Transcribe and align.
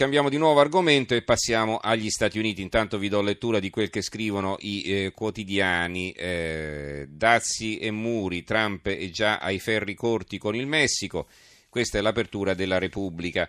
Cambiamo 0.00 0.30
di 0.30 0.38
nuovo 0.38 0.60
argomento 0.60 1.14
e 1.14 1.20
passiamo 1.20 1.76
agli 1.76 2.08
Stati 2.08 2.38
Uniti. 2.38 2.62
Intanto 2.62 2.96
vi 2.96 3.10
do 3.10 3.20
lettura 3.20 3.60
di 3.60 3.68
quel 3.68 3.90
che 3.90 4.00
scrivono 4.00 4.56
i 4.60 4.82
eh, 4.84 5.12
quotidiani. 5.14 6.10
Eh, 6.12 7.06
dazi 7.06 7.76
e 7.76 7.90
muri, 7.90 8.42
Trump 8.42 8.88
è 8.88 9.10
già 9.10 9.36
ai 9.36 9.58
ferri 9.58 9.94
corti 9.94 10.38
con 10.38 10.56
il 10.56 10.66
Messico. 10.66 11.26
Questa 11.68 11.98
è 11.98 12.00
l'apertura 12.00 12.54
della 12.54 12.78
Repubblica. 12.78 13.46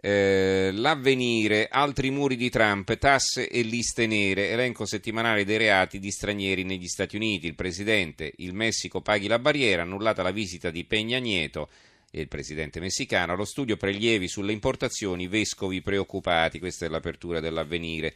Eh, 0.00 0.70
l'avvenire, 0.72 1.68
altri 1.70 2.08
muri 2.08 2.36
di 2.36 2.48
Trump, 2.48 2.96
tasse 2.96 3.50
e 3.50 3.60
liste 3.60 4.06
nere, 4.06 4.48
elenco 4.48 4.86
settimanale 4.86 5.44
dei 5.44 5.58
reati 5.58 5.98
di 5.98 6.10
stranieri 6.10 6.64
negli 6.64 6.88
Stati 6.88 7.16
Uniti. 7.16 7.48
Il 7.48 7.54
presidente, 7.54 8.32
il 8.38 8.54
Messico 8.54 9.02
paghi 9.02 9.26
la 9.26 9.38
barriera, 9.38 9.82
annullata 9.82 10.22
la 10.22 10.30
visita 10.30 10.70
di 10.70 10.86
Peña 10.88 11.20
Nieto 11.20 11.68
e 12.14 12.20
il 12.20 12.28
presidente 12.28 12.78
messicano, 12.78 13.32
allo 13.32 13.46
studio 13.46 13.78
prelievi 13.78 14.28
sulle 14.28 14.52
importazioni, 14.52 15.28
vescovi 15.28 15.80
preoccupati, 15.80 16.58
questa 16.58 16.84
è 16.84 16.90
l'apertura 16.90 17.40
dell'avvenire. 17.40 18.14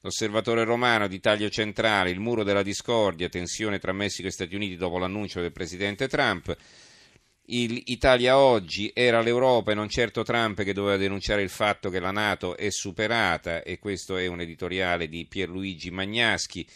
L'osservatore 0.00 0.64
romano 0.64 1.06
di 1.06 1.20
taglio 1.20 1.48
centrale, 1.48 2.10
il 2.10 2.18
muro 2.18 2.42
della 2.42 2.64
discordia, 2.64 3.28
tensione 3.28 3.78
tra 3.78 3.92
Messico 3.92 4.26
e 4.26 4.32
Stati 4.32 4.56
Uniti 4.56 4.76
dopo 4.76 4.98
l'annuncio 4.98 5.40
del 5.40 5.52
presidente 5.52 6.08
Trump. 6.08 6.56
Il 7.46 7.80
Italia 7.86 8.36
oggi 8.36 8.90
era 8.92 9.20
l'Europa 9.20 9.70
e 9.70 9.76
non 9.76 9.88
certo 9.88 10.24
Trump 10.24 10.64
che 10.64 10.72
doveva 10.72 10.96
denunciare 10.96 11.42
il 11.42 11.48
fatto 11.48 11.88
che 11.88 12.00
la 12.00 12.10
Nato 12.10 12.56
è 12.56 12.70
superata 12.70 13.62
e 13.62 13.78
questo 13.78 14.16
è 14.16 14.26
un 14.26 14.40
editoriale 14.40 15.08
di 15.08 15.24
Pierluigi 15.24 15.92
Magnaschi 15.92 16.66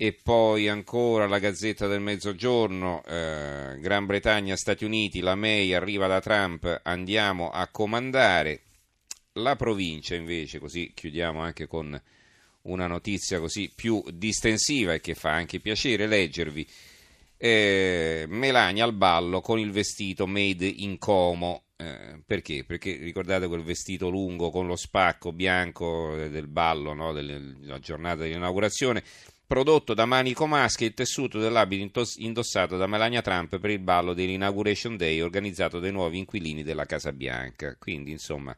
e 0.00 0.12
poi 0.12 0.68
ancora 0.68 1.26
la 1.26 1.40
Gazzetta 1.40 1.88
del 1.88 2.00
Mezzogiorno, 2.00 3.02
eh, 3.04 3.78
Gran 3.80 4.06
Bretagna, 4.06 4.54
Stati 4.54 4.84
Uniti, 4.84 5.18
la 5.18 5.34
May 5.34 5.72
arriva 5.72 6.06
da 6.06 6.20
Trump, 6.20 6.82
andiamo 6.84 7.50
a 7.50 7.66
comandare. 7.66 8.60
La 9.32 9.56
provincia 9.56 10.14
invece, 10.14 10.60
così 10.60 10.92
chiudiamo 10.94 11.40
anche 11.40 11.66
con 11.66 12.00
una 12.62 12.86
notizia 12.86 13.40
così 13.40 13.72
più 13.74 14.00
distensiva 14.12 14.94
e 14.94 15.00
che 15.00 15.16
fa 15.16 15.32
anche 15.32 15.58
piacere 15.58 16.06
leggervi. 16.06 16.64
Eh, 17.36 18.24
Melania 18.28 18.84
al 18.84 18.94
ballo 18.94 19.40
con 19.40 19.58
il 19.58 19.72
vestito 19.72 20.28
made 20.28 20.64
in 20.64 20.98
Como. 20.98 21.64
Eh, 21.74 22.20
perché? 22.24 22.62
Perché 22.64 22.98
ricordate 22.98 23.48
quel 23.48 23.64
vestito 23.64 24.10
lungo 24.10 24.50
con 24.50 24.68
lo 24.68 24.76
spacco 24.76 25.32
bianco 25.32 26.14
del 26.14 26.46
ballo 26.46 26.94
no? 26.94 27.12
della 27.12 27.80
giornata 27.80 28.22
dell'inaugurazione? 28.22 29.02
Prodotto 29.48 29.94
da 29.94 30.04
Manico 30.04 30.46
Maschi 30.46 30.84
il 30.84 30.92
tessuto 30.92 31.38
dell'abito 31.38 32.04
indossato 32.18 32.76
da 32.76 32.86
Melania 32.86 33.22
Trump 33.22 33.58
per 33.58 33.70
il 33.70 33.78
ballo 33.78 34.12
dell'Inauguration 34.12 34.94
Day 34.98 35.22
organizzato 35.22 35.80
dai 35.80 35.90
nuovi 35.90 36.18
inquilini 36.18 36.62
della 36.62 36.84
Casa 36.84 37.12
Bianca. 37.12 37.74
Quindi, 37.78 38.10
insomma, 38.10 38.54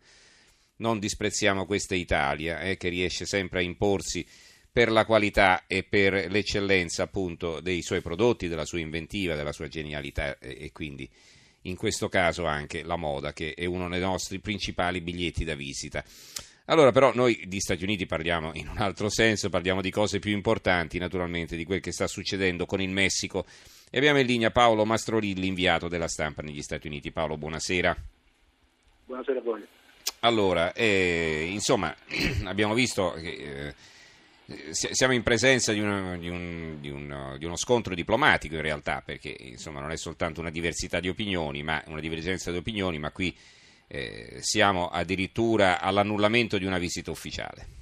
non 0.78 0.98
disprezziamo 0.98 1.64
questa 1.64 1.94
Italia 1.94 2.60
eh, 2.62 2.76
che 2.76 2.88
riesce 2.88 3.24
sempre 3.24 3.60
a 3.60 3.62
imporsi 3.62 4.26
per 4.72 4.90
la 4.90 5.04
qualità 5.04 5.64
e 5.68 5.84
per 5.84 6.28
l'eccellenza 6.28 7.04
appunto 7.04 7.60
dei 7.60 7.82
suoi 7.82 8.00
prodotti, 8.00 8.48
della 8.48 8.64
sua 8.64 8.80
inventiva, 8.80 9.36
della 9.36 9.52
sua 9.52 9.68
genialità 9.68 10.38
e, 10.40 10.56
e 10.58 10.72
quindi 10.72 11.08
in 11.62 11.76
questo 11.76 12.08
caso 12.08 12.46
anche 12.46 12.82
la 12.82 12.96
moda 12.96 13.32
che 13.32 13.54
è 13.54 13.64
uno 13.64 13.88
dei 13.88 14.00
nostri 14.00 14.40
principali 14.40 15.00
biglietti 15.00 15.44
da 15.44 15.54
visita. 15.54 16.04
Allora 16.70 16.92
però 16.92 17.12
noi 17.12 17.42
di 17.46 17.58
Stati 17.58 17.82
Uniti 17.82 18.06
parliamo 18.06 18.52
in 18.54 18.68
un 18.68 18.78
altro 18.78 19.08
senso, 19.08 19.48
parliamo 19.48 19.80
di 19.80 19.90
cose 19.90 20.20
più 20.20 20.30
importanti 20.30 20.98
naturalmente, 20.98 21.56
di 21.56 21.64
quel 21.64 21.80
che 21.80 21.90
sta 21.90 22.06
succedendo 22.06 22.64
con 22.64 22.80
il 22.80 22.90
Messico. 22.90 23.44
E 23.90 23.98
abbiamo 23.98 24.20
in 24.20 24.26
linea 24.26 24.52
Paolo 24.52 24.84
Mastrorilli, 24.84 25.48
inviato 25.48 25.88
della 25.88 26.06
stampa 26.06 26.42
negli 26.42 26.62
Stati 26.62 26.86
Uniti. 26.86 27.10
Paolo, 27.10 27.36
buonasera. 27.36 27.96
Buonasera 29.04 29.38
a 29.40 29.42
voi. 29.42 29.66
Allora, 30.20 30.72
eh, 30.72 31.48
insomma, 31.50 31.92
abbiamo 32.46 32.74
visto 32.74 33.14
che 33.20 33.74
eh, 34.46 34.72
siamo 34.72 35.12
in 35.12 35.24
presenza 35.24 35.72
di, 35.72 35.80
uno, 35.80 36.16
di, 36.16 36.28
un, 36.28 36.76
di, 36.78 36.88
un, 36.88 37.34
di, 37.36 37.44
uno 37.46 37.56
scontro 37.56 37.96
diplomatico 37.96 38.54
in 38.54 38.62
realtà, 38.62 39.02
perché 39.04 39.34
insomma 39.40 39.80
non 39.80 39.90
è 39.90 39.96
soltanto 39.96 40.40
una 40.40 40.50
diversità 40.50 41.00
di 41.00 41.08
opinioni, 41.08 41.64
ma 41.64 41.82
una 41.86 42.00
divergenza 42.00 42.52
di 42.52 42.58
opinioni, 42.58 43.00
ma 43.00 43.10
qui 43.10 43.36
eh, 43.90 44.36
siamo 44.38 44.88
addirittura 44.88 45.80
all'annullamento 45.80 46.58
di 46.58 46.64
una 46.64 46.78
visita 46.78 47.10
ufficiale. 47.10 47.78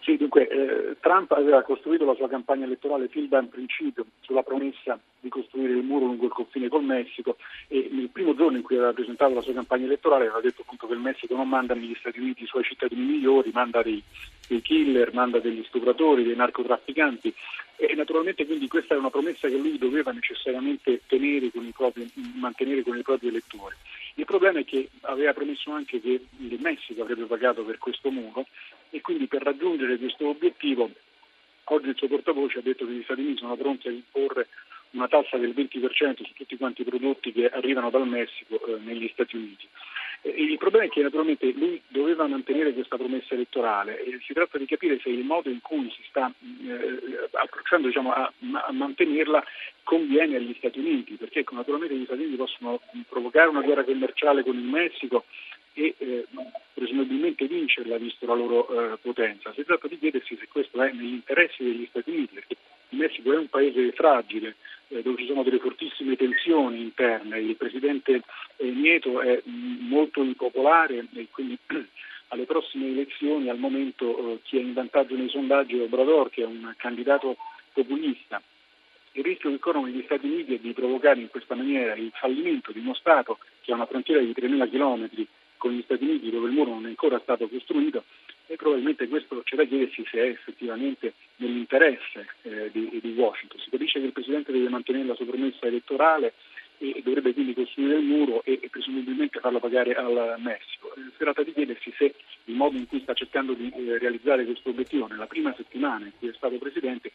Sì, 0.00 0.16
dunque 0.16 0.48
eh, 0.48 0.96
Trump 1.00 1.30
aveva 1.32 1.62
costruito 1.62 2.04
la 2.04 2.14
sua 2.14 2.28
campagna 2.28 2.64
elettorale 2.64 3.08
fin 3.08 3.28
da 3.28 3.38
un 3.38 3.48
principio 3.48 4.06
sulla 4.20 4.42
promessa 4.42 4.98
di 5.20 5.28
costruire 5.28 5.72
il 5.72 5.84
muro 5.84 6.06
lungo 6.06 6.24
il 6.24 6.32
confine 6.32 6.68
col 6.68 6.84
Messico 6.84 7.36
e 7.68 7.88
nel 7.92 8.08
primo 8.08 8.34
giorno 8.34 8.56
in 8.56 8.62
cui 8.62 8.76
aveva 8.76 8.92
presentato 8.92 9.34
la 9.34 9.42
sua 9.42 9.52
campagna 9.52 9.84
elettorale 9.84 10.24
aveva 10.24 10.40
detto 10.40 10.62
appunto 10.62 10.86
che 10.86 10.94
il 10.94 11.00
Messico 11.00 11.36
non 11.36 11.48
manda 11.48 11.74
negli 11.74 11.94
Stati 11.98 12.18
Uniti 12.18 12.42
i 12.42 12.46
suoi 12.46 12.64
cittadini 12.64 13.02
migliori, 13.02 13.50
manda 13.52 13.82
dei, 13.82 14.02
dei 14.48 14.62
killer, 14.62 15.12
manda 15.12 15.38
degli 15.38 15.62
stupratori, 15.64 16.24
dei 16.24 16.36
narcotrafficanti 16.36 17.32
e 17.76 17.94
naturalmente 17.94 18.44
quindi 18.46 18.68
questa 18.68 18.94
è 18.94 18.98
una 18.98 19.10
promessa 19.10 19.48
che 19.48 19.56
lui 19.56 19.78
doveva 19.78 20.12
necessariamente 20.12 21.00
con 21.52 21.70
propri, 21.72 22.10
mantenere 22.34 22.82
con 22.82 22.98
i 22.98 23.02
propri 23.02 23.28
elettori. 23.28 23.74
Il 24.20 24.26
problema 24.26 24.58
è 24.58 24.64
che 24.66 24.90
aveva 25.00 25.32
promesso 25.32 25.70
anche 25.70 25.98
che 25.98 26.20
il 26.36 26.58
Messico 26.60 27.00
avrebbe 27.00 27.24
pagato 27.24 27.64
per 27.64 27.78
questo 27.78 28.10
muro 28.10 28.46
e 28.90 29.00
quindi 29.00 29.26
per 29.26 29.42
raggiungere 29.42 29.96
questo 29.96 30.28
obiettivo 30.28 30.90
oggi 31.64 31.88
il 31.88 31.96
suo 31.96 32.06
portavoce 32.06 32.58
ha 32.58 32.62
detto 32.62 32.84
che 32.84 32.92
gli 32.92 33.02
Stati 33.02 33.22
Uniti 33.22 33.38
sono 33.38 33.56
pronti 33.56 33.88
a 33.88 33.92
imporre 33.92 34.48
una 34.90 35.08
tassa 35.08 35.38
del 35.38 35.54
20% 35.56 36.22
su 36.22 36.32
tutti 36.34 36.58
quanti 36.58 36.82
i 36.82 36.84
prodotti 36.84 37.32
che 37.32 37.48
arrivano 37.48 37.88
dal 37.88 38.06
Messico 38.06 38.62
eh, 38.66 38.78
negli 38.80 39.08
Stati 39.14 39.36
Uniti. 39.36 39.66
Il 40.22 40.58
problema 40.58 40.84
è 40.84 40.88
che 40.88 41.00
naturalmente 41.00 41.50
lui 41.52 41.80
doveva 41.88 42.26
mantenere 42.26 42.74
questa 42.74 42.96
promessa 42.96 43.32
elettorale 43.32 44.02
e 44.02 44.18
si 44.22 44.34
tratta 44.34 44.58
di 44.58 44.66
capire 44.66 44.98
se 45.00 45.08
il 45.08 45.24
modo 45.24 45.48
in 45.48 45.62
cui 45.62 45.90
si 45.90 46.02
sta 46.08 46.30
eh, 46.66 47.28
approcciando 47.32 47.86
diciamo, 47.86 48.12
a, 48.12 48.30
a, 48.66 48.72
mantenerla 48.72 49.42
conviene 49.82 50.36
agli 50.36 50.54
Stati 50.58 50.78
Uniti, 50.78 51.14
perché 51.14 51.42
naturalmente 51.50 51.94
gli 51.94 52.04
Stati 52.04 52.20
Uniti 52.20 52.36
possono 52.36 52.80
provocare 53.08 53.48
una 53.48 53.62
guerra 53.62 53.82
commerciale 53.82 54.42
con 54.42 54.56
il 54.56 54.64
Messico 54.64 55.24
e 55.72 55.94
eh, 55.96 56.26
presumibilmente 56.74 57.46
vincerla 57.46 57.96
visto 57.96 58.26
la 58.26 58.34
loro 58.34 58.68
eh, 58.92 58.98
potenza. 58.98 59.54
Si 59.54 59.64
tratta 59.64 59.88
di 59.88 59.98
chiedersi 59.98 60.36
se 60.36 60.48
questo 60.48 60.82
è 60.82 60.92
negli 60.92 61.14
interessi 61.14 61.64
degli 61.64 61.86
Stati 61.88 62.10
Uniti, 62.10 62.34
perché 62.34 62.56
il 62.90 62.98
Messico 62.98 63.32
è 63.32 63.36
un 63.36 63.48
paese 63.48 63.92
fragile, 63.92 64.56
eh, 64.88 65.02
dove 65.02 65.18
ci 65.18 65.26
sono 65.26 65.42
delle 65.42 65.58
fortissime 65.58 66.16
tensioni 66.16 66.80
interne, 66.80 67.38
il 67.38 67.56
presidente 67.56 68.22
eh, 68.56 68.66
Nieto 68.66 69.20
è 69.20 69.42
mm, 69.48 69.88
molto 69.88 70.22
impopolare 70.22 71.06
e 71.14 71.26
quindi 71.30 71.56
alle 72.28 72.44
prossime 72.44 72.88
elezioni 72.88 73.48
al 73.48 73.58
momento 73.58 74.34
eh, 74.34 74.38
chi 74.42 74.58
è 74.58 74.60
in 74.60 74.72
vantaggio 74.72 75.16
nei 75.16 75.28
sondaggi 75.28 75.78
è 75.78 75.82
Obrador 75.82 76.30
che 76.30 76.42
è 76.42 76.46
un 76.46 76.74
candidato 76.76 77.36
populista. 77.72 78.42
Il 79.12 79.24
rischio 79.24 79.50
che 79.50 79.58
corrono 79.58 79.88
gli 79.88 80.02
Stati 80.04 80.26
Uniti 80.26 80.54
è 80.54 80.58
di 80.58 80.72
provocare 80.72 81.20
in 81.20 81.28
questa 81.28 81.56
maniera 81.56 81.94
il 81.94 82.12
fallimento 82.14 82.70
di 82.70 82.78
uno 82.78 82.94
Stato 82.94 83.38
che 83.60 83.72
ha 83.72 83.74
una 83.74 83.86
frontiera 83.86 84.20
di 84.20 84.32
3.000 84.36 84.70
km 84.70 85.26
con 85.56 85.72
gli 85.72 85.82
Stati 85.82 86.04
Uniti 86.04 86.30
dove 86.30 86.48
il 86.48 86.54
muro 86.54 86.70
non 86.70 86.86
è 86.86 86.88
ancora 86.88 87.18
stato 87.20 87.48
costruito 87.48 88.04
e 88.50 88.56
probabilmente 88.56 89.06
questo 89.06 89.42
c'è 89.44 89.54
da 89.54 89.64
chiedersi 89.64 90.04
se 90.10 90.18
è 90.18 90.26
effettivamente 90.26 91.14
nell'interesse 91.36 92.26
eh, 92.42 92.68
di, 92.72 92.98
di, 93.00 93.12
Washington. 93.12 93.60
Si 93.60 93.70
capisce 93.70 94.00
che 94.00 94.06
il 94.06 94.12
Presidente 94.12 94.50
deve 94.50 94.68
mantenere 94.68 95.06
la 95.06 95.14
sua 95.14 95.24
promessa 95.26 95.66
elettorale 95.66 96.32
e 96.78 97.00
dovrebbe 97.04 97.32
quindi 97.32 97.54
costruire 97.54 97.98
il 97.98 98.04
muro 98.04 98.42
e, 98.42 98.58
e 98.60 98.68
presumibilmente 98.68 99.38
farlo 99.38 99.60
pagare 99.60 99.94
al 99.94 100.34
Messico. 100.38 100.92
Eh, 100.96 101.10
si 101.12 101.18
tratta 101.18 101.44
di 101.44 101.52
chiedersi 101.52 101.94
se 101.96 102.12
il 102.46 102.54
modo 102.56 102.76
in 102.76 102.88
cui 102.88 102.98
sta 103.02 103.14
cercando 103.14 103.52
di 103.52 103.70
eh, 103.70 103.98
realizzare 103.98 104.44
questo 104.44 104.70
obiettivo 104.70 105.06
nella 105.06 105.26
prima 105.26 105.54
settimana 105.56 106.06
in 106.06 106.12
cui 106.18 106.26
è 106.26 106.32
stato 106.34 106.58
Presidente 106.58 107.12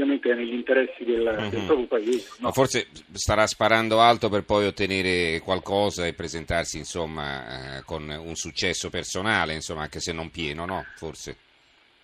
ovviamente 0.00 0.30
è 0.30 0.34
negli 0.34 0.54
interessi 0.54 1.04
del, 1.04 1.20
uh-huh. 1.20 1.48
del 1.48 1.64
proprio 1.64 1.86
paese. 1.86 2.28
No? 2.38 2.46
Ma 2.46 2.52
forse 2.52 2.88
starà 3.12 3.46
sparando 3.46 4.00
alto 4.00 4.28
per 4.28 4.44
poi 4.44 4.66
ottenere 4.66 5.40
qualcosa 5.40 6.06
e 6.06 6.14
presentarsi 6.14 6.78
insomma, 6.78 7.78
eh, 7.78 7.82
con 7.84 8.08
un 8.08 8.34
successo 8.34 8.90
personale, 8.90 9.54
insomma, 9.54 9.82
anche 9.82 10.00
se 10.00 10.12
non 10.12 10.30
pieno, 10.30 10.64
no? 10.64 10.84
Forse. 10.96 11.36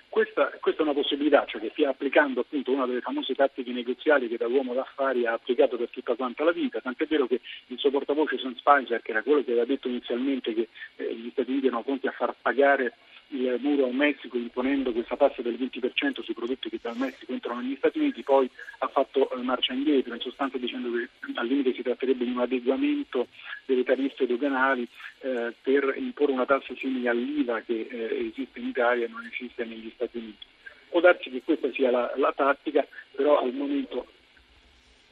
Questa, 0.09 0.51
questa, 0.61 0.81
è 0.81 0.85
una 0.85 0.95
possibilità, 0.95 1.45
cioè 1.47 1.61
che 1.61 1.69
stia 1.73 1.91
applicando 1.91 2.41
appunto 2.41 2.73
una 2.73 2.87
delle 2.87 3.03
famose 3.03 3.35
tattiche 3.35 3.71
negoziali 3.71 4.29
che 4.29 4.39
da 4.39 4.47
uomo 4.47 4.73
d'affari 4.73 5.27
ha 5.27 5.35
applicato 5.35 5.77
per 5.77 5.91
tutta 5.91 6.15
quanta 6.15 6.43
la 6.43 6.53
vita, 6.53 6.81
tant'è 6.81 7.05
vero 7.05 7.27
che 7.27 7.43
il 7.67 7.79
suo 7.79 7.91
portavoce 7.91 8.39
Sean 8.39 8.57
Spicer, 8.57 9.03
che 9.03 9.11
era 9.11 9.23
quello 9.23 9.45
che 9.45 9.51
aveva 9.51 9.67
detto 9.67 9.89
inizialmente 9.89 10.55
che 10.55 10.69
eh, 10.97 11.15
gli 11.15 11.29
Stati 11.33 11.51
Uniti 11.51 11.67
erano 11.67 11.83
pronti 11.83 12.07
a 12.07 12.13
far 12.13 12.35
pagare 12.41 12.95
il 13.29 13.59
muro 13.61 13.87
al 13.87 13.95
Messico 13.95 14.37
imponendo 14.37 14.93
questa 14.93 15.17
tassa 15.17 15.43
del 15.43 15.55
20% 15.55 16.23
sui 16.23 16.35
prodotti 16.35 16.69
che 16.69 16.79
dal 16.81 16.97
Messico 16.97 17.33
entrano 17.33 17.61
negli 17.61 17.77
Stati 17.77 17.99
Uniti, 17.99 18.23
poi 18.23 18.49
ha 18.79 18.89
fatto 18.89 19.31
eh, 19.31 19.43
marcia 19.43 19.73
indietro, 19.73 20.15
in 20.15 20.21
sostanza 20.21 20.59
dicendo 20.59 20.91
che 20.91 21.09
al 21.35 21.47
limite 21.47 21.75
si 21.75 21.83
tratterebbe 21.83 22.25
di 22.25 22.31
un 22.31 22.41
adeguamento 22.41 23.27
delle 23.65 23.83
tariffe 23.83 24.27
doganali 24.27 24.87
eh, 25.21 25.53
per 25.61 25.95
imporre 25.97 26.33
una 26.33 26.47
tassa 26.47 26.75
simile 26.77 27.09
all'IVA 27.09 27.61
che 27.63 27.89
eh, 27.91 28.29
esiste 28.29 28.61
in 28.61 28.69
Italia 28.69 29.07
e 29.07 29.09
non 29.09 29.25
esiste 29.25 29.65
negli 29.65 29.91
Stati 29.95 30.19
Uniti. 30.19 30.47
Può 30.89 31.01
darsi 31.01 31.31
che 31.31 31.43
questa 31.43 31.71
sia 31.73 31.91
la, 31.91 32.13
la 32.17 32.33
tattica, 32.33 32.87
però 33.11 33.41
al 33.41 33.53
momento, 33.53 34.07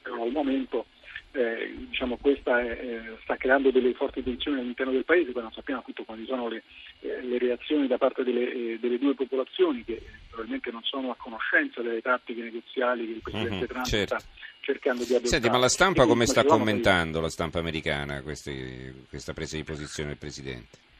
però 0.03 0.23
al 0.23 0.31
momento 0.31 0.87
eh, 1.33 1.75
diciamo, 1.89 2.17
questa 2.17 2.61
è, 2.61 3.01
sta 3.23 3.37
creando 3.37 3.71
delle 3.71 3.93
forti 3.95 4.23
tensioni 4.23 4.61
all'interno 4.61 4.93
del 4.93 5.05
paese, 5.05 5.33
poi 5.33 5.43
non 5.43 5.53
sappiamo 5.53 5.81
appunto 5.81 6.05
quali 6.05 6.25
sono 6.27 6.49
le, 6.49 6.63
eh, 7.01 7.23
le 7.23 7.39
reazioni 7.39 7.87
da 7.87 7.99
parte 7.99 8.23
delle, 8.23 8.53
eh, 8.53 8.79
delle, 8.81 8.99
due 8.99 9.15
popolazioni 9.15 9.85
che 9.85 10.01
probabilmente 10.29 10.71
non 10.71 10.83
sono 10.85 11.11
a 11.11 11.17
conoscenza 11.17 11.83
delle 11.83 12.01
tattiche 12.01 12.43
negoziali 12.43 13.07
che 13.07 13.13
il 13.13 13.21
Presidente 13.21 13.57
mm-hmm, 13.57 13.67
Trump 13.67 13.87
certo. 13.87 14.19
sta 14.19 14.29
cercando 14.61 15.03
di 15.03 15.11
adottare. 15.11 15.29
Senti, 15.29 15.51
ma 15.51 15.59
la 15.59 15.69
stampa 15.69 16.07
come 16.07 16.27
sta 16.27 16.45
commentando, 16.45 17.21
la 17.21 17.31
stampa 17.31 17.59
americana, 17.59 18.23
questi, 18.23 19.05
questa 19.09 19.33
presa 19.33 19.57
di 19.57 19.65
posizione 19.65 20.11
del 20.11 20.19
Presidente? 20.19 20.93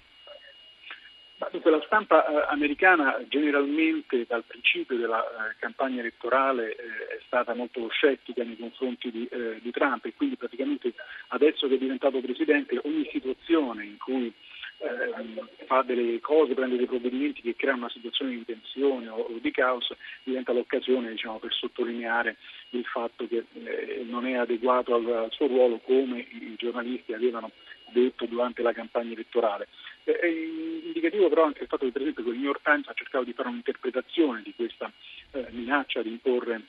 Dunque, 1.51 1.71
la 1.71 1.83
stampa 1.87 2.27
eh, 2.27 2.47
americana 2.53 3.19
generalmente 3.29 4.25
dal 4.27 4.45
principio 4.45 4.97
della 4.97 5.21
eh, 5.21 5.57
campagna 5.59 5.99
elettorale 6.01 6.71
eh, 6.71 6.77
è 6.77 7.21
stata 7.27 7.55
molto 7.55 7.89
scettica 7.89 8.45
nei 8.45 8.57
confronti 8.57 9.11
di, 9.11 9.27
eh, 9.27 9.59
di, 9.61 9.71
Trump 9.73 10.05
e 10.05 10.15
quindi 10.15 10.37
praticamente 10.37 10.95
adesso 11.29 11.67
che 11.67 11.75
è 11.75 11.79
diventato 11.79 12.21
presidente 12.21 12.81
ogni 12.85 13.09
situazione 13.11 13.85
in 13.85 13.99
cui 13.99 14.33
ehm, 14.79 15.49
fa 15.67 15.83
delle 15.83 16.21
cose, 16.21 16.55
prende 16.55 16.77
dei 16.77 16.87
provvedimenti 16.87 17.43
che 17.43 17.57
creano 17.57 17.81
una 17.81 17.91
situazione 17.91 18.31
di 18.31 18.45
tensione 18.45 19.09
o, 19.09 19.17
o 19.17 19.39
di 19.41 19.51
caos 19.51 19.93
diventa 20.23 20.53
l'occasione 20.53 21.11
diciamo, 21.11 21.39
per 21.39 21.53
sottolineare 21.53 22.37
il 22.71 22.85
fatto 22.85 23.27
che 23.27 23.45
eh, 23.53 24.05
non 24.07 24.25
è 24.27 24.35
adeguato 24.35 24.95
al, 24.95 25.07
al 25.07 25.33
suo 25.33 25.49
ruolo 25.49 25.79
come 25.79 26.21
i 26.21 26.55
giornalisti 26.57 27.13
avevano 27.13 27.51
detto 27.91 28.27
durante 28.27 28.63
la 28.63 28.73
campagna 28.73 29.13
elettorale. 29.13 29.69
È 30.05 30.27
indicativo 30.27 31.29
però 31.31 31.45
anche 31.45 31.63
il 31.63 31.69
fatto 31.69 31.87
che 31.87 31.93
per 31.93 32.03
esempio 32.03 32.25
il 32.25 32.37
New 32.37 32.45
York 32.45 32.63
Times 32.63 32.89
ha 32.89 32.93
cercato 32.93 33.25
di 33.25 33.33
fare 33.33 33.49
un'interpretazione 33.49 34.43
di 34.43 34.53
questa 34.55 34.93
eh, 35.33 35.47
minaccia 35.51 36.03
di 36.03 36.11
imporre 36.11 36.61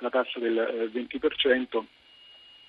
la 0.00 0.10
tassa 0.10 0.38
del 0.38 0.58
eh, 0.58 0.90
20%, 0.92 1.82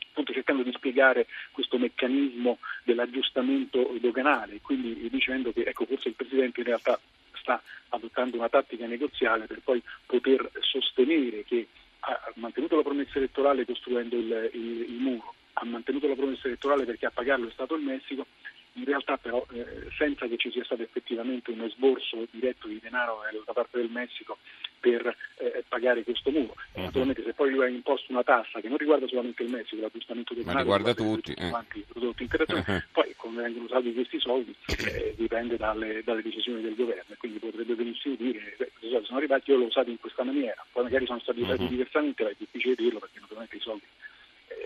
appunto 0.10 0.34
cercando 0.34 0.64
di 0.64 0.72
spiegare 0.72 1.28
questo 1.52 1.78
meccanismo 1.78 2.60
dell'aggiustamento 2.84 3.96
doganale, 4.00 4.62
quindi 4.62 5.08
dicendo 5.10 5.52
che 5.52 5.62
ecco, 5.62 5.86
forse 5.86 6.10
il 6.10 6.16
Presidente 6.16 6.62
in 6.62 6.68
realtà 6.68 7.00
sta 7.34 7.62
adottando 7.90 8.38
una 8.38 8.50
tattica 8.50 8.86
negoziale 8.86 9.46
per 9.46 9.60
poi 9.64 9.82
poter 10.06 10.50
sostenere 10.62 11.44
che 11.44 11.68
ha 12.02 12.32
mantenuto 12.36 12.76
la 12.76 12.84
promessa 12.84 13.18
elettorale 13.18 13.66
costruendo 13.66 14.16
il, 14.16 14.50
il, 14.54 14.82
il 14.82 15.00
muro, 15.00 15.34
ha 15.54 15.66
mantenuto 15.66 16.08
la 16.08 16.16
promessa 16.16 16.48
elettorale 16.48 16.86
perché 16.86 17.06
a 17.06 17.12
pagarlo 17.12 17.48
è 17.48 17.52
stato 17.52 17.76
il 17.76 17.84
Messico 17.84 18.28
in 18.74 18.86
realtà 18.86 19.18
però 19.18 19.46
eh, 19.52 19.88
senza 19.98 20.28
che 20.28 20.38
ci 20.38 20.52
sia 20.52 20.64
stato 20.64 20.84
effettivamente 20.84 21.52
un 21.52 21.62
esborso 21.62 22.28
diretto 22.32 22.68
di 22.68 22.80
denaro 22.82 23.22
da 23.46 23.54
parte 23.54 23.78
del 23.78 23.90
Messico 23.90 24.38
per 24.80 25.16
eh, 25.38 25.64
pagare 25.68 26.04
questo 26.04 26.32
muro. 26.32 26.56
Uh-huh. 26.74 26.84
Naturalmente 26.84 27.24
se 27.24 27.34
poi 27.34 27.52
lui 27.52 27.66
ha 27.66 27.68
imposto 27.68 28.12
una 28.12 28.24
tassa 28.24 28.62
che 28.62 28.70
non 28.70 28.78
riguarda 28.78 29.08
solamente 29.08 29.44
il 29.44 29.52
Messico, 29.52 29.82
l'aggiustamento 29.82 30.34
del 30.34 30.44
denaro, 30.44 30.62
riguarda 30.62 30.94
tutti, 30.94 31.34
eh. 31.34 31.52
i 31.74 31.86
prodotti 31.88 32.24
internazionali, 32.24 32.72
uh-huh. 32.72 32.82
poi 32.92 33.14
come 33.18 33.42
vengono 33.42 33.66
usati 33.66 33.94
questi 33.94 34.20
soldi 34.20 34.56
eh, 34.66 35.14
dipende 35.18 35.58
dalle, 35.58 36.02
dalle, 36.04 36.22
decisioni 36.22 36.62
del 36.62 36.76
governo, 36.76 37.16
quindi 37.18 37.40
potrebbe 37.40 37.76
benissimo 37.76 38.16
dire 38.16 38.40
che 38.40 38.56
questi 38.58 38.90
soldi 38.90 39.06
sono 39.06 39.18
arrivati, 39.18 39.52
io 39.52 39.58
l'ho 39.58 39.66
usato 39.66 39.90
in 39.90 40.00
questa 40.00 40.24
maniera, 40.24 40.66
poi 40.72 40.84
magari 40.84 41.06
sono 41.06 41.20
stati 41.20 41.42
usati 41.42 41.64
uh-huh. 41.64 41.70
diversamente, 41.70 42.24
ma 42.24 42.30
è 42.30 42.36
difficile 42.38 42.76
dirlo 42.76 43.00
perché 43.00 43.20
naturalmente 43.20 43.56
i 43.58 43.60
soldi 43.60 43.84
eh, 43.84 44.09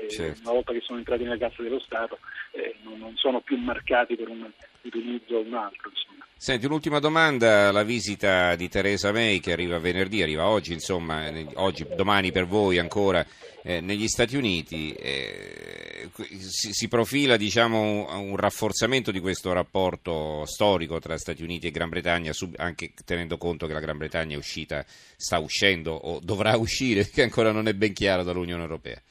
certo. 0.10 0.42
una 0.44 0.52
volta 0.52 0.74
che 0.74 0.82
sono 0.82 0.98
entrati 1.00 1.24
nella 1.24 1.38
cassa 1.38 1.62
dello 1.62 1.80
Stato 1.80 2.20
eh, 2.52 2.76
non, 2.84 3.00
non, 3.00 3.16
sono 3.16 3.42
più 3.42 3.58
marcati 3.58 4.16
per 4.16 4.30
un 4.30 4.50
utilizzo 4.82 5.36
o 5.36 5.42
un 5.42 5.54
altro. 5.54 5.90
Insomma. 5.90 6.26
Senti, 6.36 6.66
un'ultima 6.66 7.00
domanda, 7.00 7.72
la 7.72 7.84
visita 7.84 8.56
di 8.56 8.68
Theresa 8.68 9.12
May 9.12 9.40
che 9.40 9.54
arriva 9.54 9.80
venerdì, 9.80 10.22
arriva 10.22 10.48
oggi, 10.48 10.74
insomma, 10.74 11.32
oggi, 11.56 11.88
domani 11.96 12.32
per 12.32 12.46
voi 12.46 12.80
ancora 12.80 13.26
eh, 13.64 13.80
negli 13.80 14.08
Stati 14.08 14.36
Uniti, 14.36 14.92
eh, 14.92 16.10
si, 16.40 16.74
si, 16.74 16.88
profila 16.90 17.38
diciamo, 17.38 17.80
un, 17.82 18.30
un, 18.30 18.36
rafforzamento 18.36 19.10
di 19.10 19.22
questo 19.22 19.54
rapporto 19.54 20.44
storico 20.46 21.00
tra 21.00 21.18
Stati 21.18 21.44
Uniti 21.44 21.68
e 21.68 21.72
Gran 21.72 21.88
Bretagna, 21.88 22.34
sub, 22.34 22.56
anche 22.58 22.92
tenendo 23.06 23.38
conto 23.38 23.66
che 23.66 23.74
la 23.74 23.80
Gran 23.80 23.98
Bretagna 23.98 24.36
è 24.36 24.38
uscita, 24.38 24.84
sta 25.16 25.40
uscendo 25.40 25.94
o 25.94 26.20
dovrà 26.22 26.58
uscire, 26.60 27.08
che 27.08 27.24
ancora 27.24 27.54
non 27.54 27.70
è 27.70 27.74
ben 27.74 27.94
chiaro 27.94 28.24
dall'Unione 28.24 28.64
Europea. 28.64 29.02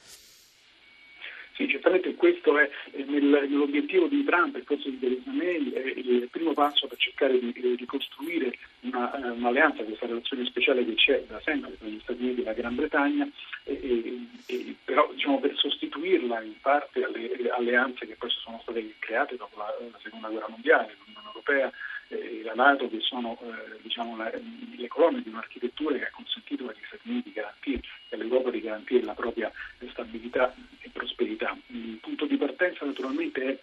Sì, 1.63 1.69
certamente 1.69 2.15
questo 2.17 2.59
è 2.59 2.69
nel, 3.07 3.47
nell'obiettivo 3.49 4.09
di 4.09 4.25
Trump 4.25 4.57
e 4.57 4.63
forse 4.63 4.91
di 4.91 4.99
Theresa 4.99 5.31
May 5.31 5.73
il 5.95 6.29
primo 6.29 6.55
passo 6.55 6.89
per 6.89 6.99
cercare 6.99 7.39
di, 7.39 7.53
di 7.53 7.85
costruire 7.85 8.59
una, 8.81 9.15
eh, 9.15 9.29
un'alleanza, 9.31 9.85
questa 9.85 10.07
relazione 10.07 10.45
speciale 10.47 10.85
che 10.85 10.95
c'è 10.95 11.23
da 11.29 11.41
sempre 11.45 11.77
tra 11.79 11.87
gli 11.87 12.01
Stati 12.03 12.21
Uniti 12.21 12.41
e 12.41 12.45
la 12.45 12.53
Gran 12.53 12.75
Bretagna, 12.75 13.29
e, 13.63 14.27
e, 14.47 14.75
però 14.85 15.09
diciamo, 15.13 15.39
per 15.39 15.57
sostituirla 15.57 16.43
in 16.43 16.55
parte 16.61 17.05
alle 17.05 17.49
alleanze 17.51 18.09
che 18.09 18.17
poi 18.17 18.31
sono 18.31 18.59
state 18.63 18.95
create 18.99 19.37
dopo 19.37 19.57
la, 19.59 19.73
la 19.89 19.99
Seconda 20.03 20.31
Guerra 20.31 20.49
Mondiale, 20.49 20.97
l'Unione 21.05 21.27
Europea 21.29 21.71
e 22.13 22.43
la 22.43 22.55
Nato 22.55 22.89
che 22.89 23.01
sono 23.01 23.39
eh, 23.43 23.79
diciamo, 23.83 24.17
la, 24.17 24.31
le 24.31 24.89
colonne 24.89 25.23
di 25.23 25.29
un'architettura 25.29 25.97
che 25.97 26.07
ha 26.07 26.11
consentito 26.11 26.69
agli 26.69 26.85
Stati 26.87 27.09
Uniti 27.09 27.29
di 27.29 27.35
garantire 27.35 27.81
e 28.09 28.17
all'Europa 28.17 28.51
di 28.51 28.61
garantire 28.61 29.05
la 29.05 29.15
propria 29.15 29.51
stabilità 29.91 30.55
e 30.81 30.91
prosperità. 30.91 31.57
Il 31.69 31.99
punto 32.01 32.27
di 32.27 32.37
partenza 32.37 32.85
naturalmente 32.85 33.43
è 33.43 33.59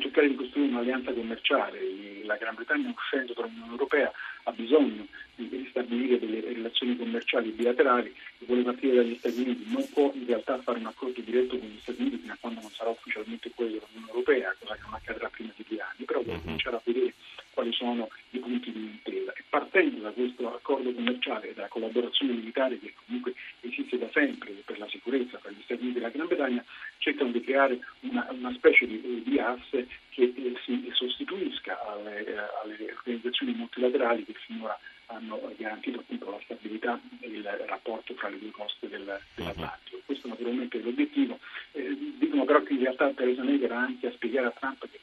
cercare 0.00 0.28
di 0.28 0.34
costruire 0.34 0.70
un'alleanza 0.70 1.12
commerciale. 1.12 1.78
La 2.24 2.36
Gran 2.36 2.54
Bretagna 2.54 2.92
uscendo 2.94 3.32
dall'Unione 3.32 3.70
Europea 3.70 4.12
ha 4.44 4.52
bisogno 4.52 5.06
di 5.34 5.66
stabilire 5.70 6.18
delle 6.18 6.40
relazioni 6.40 6.96
commerciali 6.96 7.50
bilaterali 7.50 8.14
e 8.38 8.44
vuole 8.44 8.62
partire 8.62 8.96
dagli 8.96 9.16
Stati 9.16 9.40
Uniti, 9.40 9.70
non 9.70 9.88
può 9.92 10.12
in 10.14 10.26
realtà 10.26 10.58
fare 10.58 10.78
un 10.78 10.86
accordo 10.86 11.20
diretto 11.20 11.58
con 11.58 11.68
gli 11.68 11.80
Stati 11.80 12.00
Uniti 12.00 12.18
fino 12.18 12.32
a 12.32 12.36
quando 12.38 12.60
non 12.60 12.70
sarà 12.70 12.90
ufficialmente 12.90 13.50
quello 13.54 13.72
dell'Unione 13.72 14.08
Europea, 14.08 14.54
cosa 14.58 14.74
che 14.74 14.80
non 14.84 14.94
accadrà 14.94 15.28
prima 15.28 15.52
di 15.56 15.64
due 15.66 15.80
anni, 15.80 16.04
però 16.04 16.20
deve 16.20 16.36
mhm. 16.36 16.42
cominciare 16.42 16.76
a 16.76 16.82
vedere 16.84 17.14
quali 17.60 17.72
sono 17.72 18.08
i 18.30 18.38
punti 18.38 18.72
di 18.72 18.80
intesa. 18.80 19.32
E 19.34 19.44
partendo 19.48 20.00
da 20.00 20.10
questo 20.10 20.54
accordo 20.54 20.92
commerciale 20.94 21.50
e 21.50 21.54
dalla 21.54 21.68
collaborazione 21.68 22.32
militare 22.32 22.78
che 22.78 22.94
comunque 23.04 23.34
esiste 23.60 23.98
da 23.98 24.08
sempre 24.12 24.52
per 24.64 24.78
la 24.78 24.88
sicurezza 24.88 25.36
tra 25.36 25.50
gli 25.50 25.60
Stati 25.64 25.82
Uniti 25.82 25.98
e 25.98 26.00
la 26.00 26.08
Gran 26.08 26.26
Bretagna, 26.26 26.64
cercano 26.98 27.30
di 27.30 27.42
creare 27.42 27.78
una, 28.00 28.26
una 28.30 28.52
specie 28.54 28.86
di, 28.86 29.22
di, 29.24 29.38
asse 29.38 29.86
che 30.08 30.32
eh, 30.34 30.54
si 30.64 30.90
sostituisca 30.92 31.78
alle, 31.86 32.24
alle, 32.62 32.94
organizzazioni 32.96 33.52
multilaterali 33.52 34.24
che 34.24 34.34
finora 34.46 34.78
hanno 35.06 35.38
garantito 35.58 35.98
appunto 35.98 36.30
la 36.30 36.40
stabilità 36.44 36.98
e 37.20 37.26
il 37.26 37.42
rapporto 37.66 38.14
fra 38.14 38.28
le 38.28 38.38
due 38.38 38.52
coste 38.52 38.88
del, 38.88 39.20
dell'Atlantico. 39.34 39.96
Uh-huh. 39.96 40.02
Questo 40.06 40.28
naturalmente 40.28 40.78
è 40.78 40.82
l'obiettivo. 40.82 41.38
Eh, 41.72 41.96
dicono 42.16 42.44
però 42.44 42.62
che 42.62 42.72
in 42.72 42.80
realtà 42.80 43.10
Teresa 43.10 43.42
May 43.42 43.62
era 43.62 43.80
anche 43.80 44.06
a 44.06 44.12
spiegare 44.12 44.46
a 44.46 44.50
Trump 44.52 44.88
che 44.88 44.99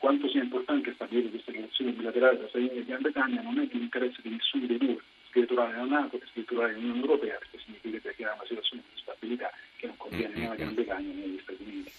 quanto 0.00 0.28
sia 0.30 0.42
importante 0.42 0.94
stabilire 0.94 1.28
questa 1.28 1.52
relazione 1.52 1.92
bilaterale 1.92 2.38
tra 2.38 2.48
Stati 2.48 2.64
Uniti 2.64 2.78
e 2.78 2.84
Gran 2.86 3.02
Bretagna, 3.02 3.42
non 3.42 3.58
è 3.58 3.68
nell'interesse 3.70 4.20
di 4.22 4.30
nessuno 4.30 4.66
dei 4.66 4.78
due 4.78 4.96
scritturare 5.28 5.76
la 5.76 5.84
Nato 5.84 6.16
e 6.16 6.22
scritturare 6.30 6.72
l'Unione 6.72 7.00
Europea, 7.00 7.36
perché 7.36 7.58
significa 7.62 8.10
creare 8.10 8.34
una 8.34 8.46
situazione 8.48 8.82
di 8.92 9.00
stabilità 9.00 9.50
che 9.76 9.86
non 9.86 9.96
conviene 9.98 10.34
né 10.34 10.46
alla 10.46 10.54
Gran 10.54 10.74
Bretagna 10.74 11.12
né 11.12 11.22
agli 11.22 11.40
Stati 11.42 11.62
Uniti. 11.62 11.92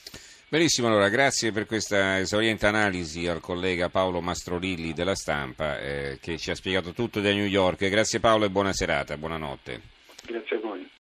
Benissimo, 0.50 0.88
allora 0.88 1.10
grazie 1.10 1.52
per 1.52 1.68
questa 1.68 2.18
esauriente 2.18 2.66
analisi 2.66 3.28
al 3.28 3.40
collega 3.40 3.90
Paolo 3.90 4.20
Mastrolilli 4.20 4.94
della 4.94 5.16
stampa 5.16 5.80
eh, 5.80 6.18
che 6.20 6.40
ci 6.40 6.50
ha 6.50 6.56
spiegato 6.56 6.94
tutto 6.94 7.22
da 7.22 7.32
New 7.32 7.46
York. 7.46 7.88
Grazie 7.88 8.20
Paolo 8.20 8.46
e 8.46 8.50
buona 8.50 8.74
serata, 8.74 9.16
buonanotte. 9.16 10.01